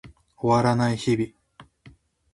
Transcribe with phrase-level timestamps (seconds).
[0.35, 1.31] 終わらない日々